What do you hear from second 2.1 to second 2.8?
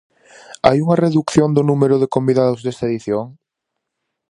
convidados